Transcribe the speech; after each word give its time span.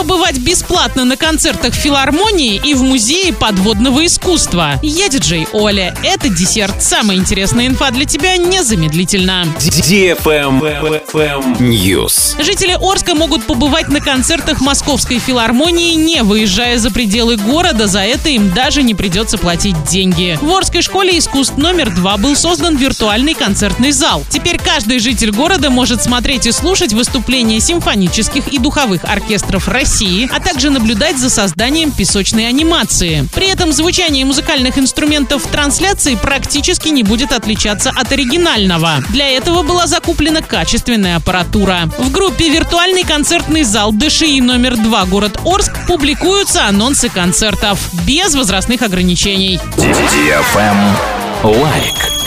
побывать 0.00 0.38
бесплатно 0.38 1.04
на 1.04 1.18
концертах 1.18 1.74
филармонии 1.74 2.58
и 2.64 2.72
в 2.72 2.82
музее 2.82 3.34
подводного 3.34 4.06
искусства. 4.06 4.80
Я 4.80 5.10
диджей 5.10 5.46
Оля. 5.52 5.94
Это 6.02 6.30
десерт. 6.30 6.82
Самая 6.82 7.18
интересная 7.18 7.66
инфа 7.66 7.90
для 7.90 8.06
тебя 8.06 8.38
незамедлительно. 8.38 9.44
News. 11.58 12.42
Жители 12.42 12.78
Орска 12.80 13.14
могут 13.14 13.44
побывать 13.44 13.88
на 13.88 14.00
концертах 14.00 14.62
Московской 14.62 15.18
филармонии, 15.18 15.92
не 15.92 16.22
выезжая 16.22 16.78
за 16.78 16.90
пределы 16.90 17.36
города. 17.36 17.86
За 17.86 18.00
это 18.00 18.30
им 18.30 18.54
даже 18.54 18.82
не 18.82 18.94
придется 18.94 19.36
платить 19.36 19.84
деньги. 19.84 20.38
В 20.40 20.50
Орской 20.50 20.80
школе 20.80 21.18
искусств 21.18 21.58
номер 21.58 21.94
два 21.94 22.16
был 22.16 22.36
создан 22.36 22.74
виртуальный 22.76 23.34
концертный 23.34 23.92
зал. 23.92 24.24
Теперь 24.30 24.58
каждый 24.58 24.98
житель 24.98 25.30
города 25.30 25.68
может 25.68 26.02
смотреть 26.02 26.46
и 26.46 26.52
слушать 26.52 26.94
выступления 26.94 27.60
симфонических 27.60 28.48
и 28.48 28.56
духовых 28.56 29.04
оркестров 29.04 29.68
России, 29.68 29.89
а 30.32 30.40
также 30.40 30.70
наблюдать 30.70 31.18
за 31.18 31.30
созданием 31.30 31.90
песочной 31.90 32.48
анимации. 32.48 33.28
При 33.34 33.48
этом 33.48 33.72
звучание 33.72 34.24
музыкальных 34.24 34.78
инструментов 34.78 35.44
в 35.44 35.48
трансляции 35.48 36.14
практически 36.14 36.88
не 36.88 37.02
будет 37.02 37.32
отличаться 37.32 37.90
от 37.90 38.12
оригинального. 38.12 39.02
Для 39.10 39.28
этого 39.28 39.62
была 39.62 39.86
закуплена 39.86 40.42
качественная 40.42 41.16
аппаратура. 41.16 41.90
В 41.98 42.10
группе 42.10 42.48
«Виртуальный 42.48 43.04
концертный 43.04 43.64
зал 43.64 43.92
ДШИ 43.92 44.40
номер 44.40 44.76
2 44.76 45.04
город 45.06 45.40
Орск» 45.44 45.72
публикуются 45.86 46.66
анонсы 46.66 47.08
концертов 47.08 47.80
без 48.06 48.34
возрастных 48.34 48.82
ограничений. 48.82 49.60
Лайк. 51.42 52.19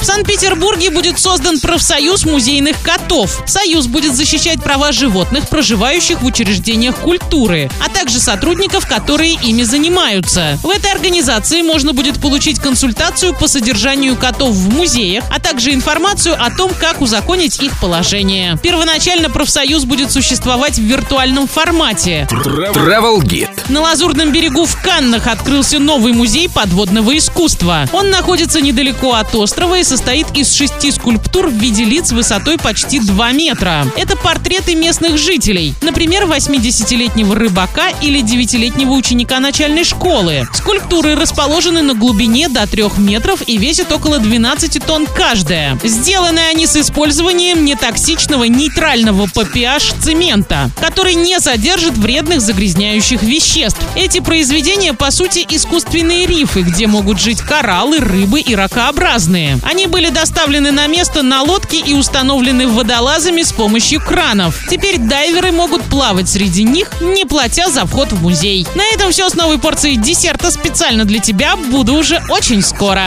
В 0.00 0.04
Санкт-Петербурге 0.06 0.88
будет 0.90 1.18
создан 1.18 1.60
профсоюз 1.60 2.24
музейных 2.24 2.80
котов. 2.82 3.42
Союз 3.46 3.86
будет 3.86 4.14
защищать 4.16 4.62
права 4.62 4.92
животных, 4.92 5.46
проживающих 5.50 6.22
в 6.22 6.24
учреждениях 6.24 6.96
культуры, 6.96 7.70
а 7.84 7.90
также 7.90 8.18
сотрудников, 8.18 8.86
которые 8.86 9.34
ими 9.34 9.62
занимаются. 9.62 10.58
В 10.62 10.70
этой 10.70 10.90
организации 10.90 11.60
можно 11.60 11.92
будет 11.92 12.18
получить 12.18 12.58
консультацию 12.60 13.36
по 13.36 13.46
содержанию 13.46 14.16
котов 14.16 14.52
в 14.52 14.74
музеях, 14.74 15.22
а 15.30 15.38
также 15.38 15.74
информацию 15.74 16.34
о 16.42 16.50
том, 16.50 16.72
как 16.80 17.02
узаконить 17.02 17.60
их 17.62 17.78
положение. 17.78 18.58
Первоначально 18.62 19.28
профсоюз 19.28 19.84
будет 19.84 20.10
существовать 20.10 20.78
в 20.78 20.82
виртуальном 20.82 21.46
формате. 21.46 22.26
Travel 22.30 23.18
Guide. 23.18 23.50
На 23.68 23.82
Лазурном 23.82 24.32
берегу 24.32 24.64
в 24.64 24.80
Каннах 24.82 25.26
открылся 25.26 25.78
новый 25.78 26.14
музей 26.14 26.48
подводного 26.48 27.18
искусства. 27.18 27.86
Он 27.92 28.08
находится 28.08 28.62
недалеко 28.62 29.12
от 29.12 29.34
острова 29.34 29.78
и 29.78 29.84
состоит 29.90 30.28
из 30.36 30.54
шести 30.54 30.92
скульптур 30.92 31.48
в 31.48 31.52
виде 31.52 31.82
лиц 31.82 32.12
высотой 32.12 32.58
почти 32.58 33.00
2 33.00 33.32
метра. 33.32 33.84
Это 33.96 34.16
портреты 34.16 34.76
местных 34.76 35.18
жителей, 35.18 35.74
например, 35.82 36.26
80-летнего 36.26 37.34
рыбака 37.34 37.88
или 38.00 38.22
9-летнего 38.22 38.92
ученика 38.92 39.40
начальной 39.40 39.82
школы. 39.82 40.46
Скульптуры 40.54 41.16
расположены 41.16 41.82
на 41.82 41.94
глубине 41.94 42.48
до 42.48 42.68
3 42.68 42.84
метров 42.98 43.42
и 43.48 43.56
весят 43.56 43.90
около 43.90 44.20
12 44.20 44.80
тонн 44.86 45.08
каждая. 45.12 45.76
Сделаны 45.82 46.38
они 46.38 46.68
с 46.68 46.76
использованием 46.76 47.64
нетоксичного 47.64 48.44
нейтрального 48.44 49.24
PPH 49.24 50.00
цемента, 50.00 50.70
который 50.80 51.14
не 51.14 51.40
содержит 51.40 51.98
вредных 51.98 52.42
загрязняющих 52.42 53.24
веществ. 53.24 53.80
Эти 53.96 54.20
произведения, 54.20 54.94
по 54.94 55.10
сути, 55.10 55.44
искусственные 55.50 56.26
рифы, 56.26 56.62
где 56.62 56.86
могут 56.86 57.18
жить 57.20 57.40
кораллы, 57.40 57.98
рыбы 57.98 58.38
и 58.40 58.54
ракообразные. 58.54 59.58
Они 59.80 59.86
были 59.86 60.10
доставлены 60.10 60.72
на 60.72 60.88
место 60.88 61.22
на 61.22 61.40
лодке 61.40 61.80
и 61.80 61.94
установлены 61.94 62.68
водолазами 62.68 63.40
с 63.40 63.50
помощью 63.50 63.98
кранов. 63.98 64.62
Теперь 64.68 64.98
дайверы 64.98 65.52
могут 65.52 65.82
плавать 65.84 66.28
среди 66.28 66.64
них, 66.64 66.90
не 67.00 67.24
платя 67.24 67.70
за 67.70 67.86
вход 67.86 68.12
в 68.12 68.20
музей. 68.20 68.66
На 68.74 68.82
этом 68.92 69.10
все 69.10 69.30
с 69.30 69.34
новой 69.34 69.58
порцией 69.58 69.96
десерта 69.96 70.50
специально 70.50 71.06
для 71.06 71.18
тебя. 71.18 71.56
Буду 71.56 71.94
уже 71.94 72.22
очень 72.28 72.60
скоро. 72.60 73.04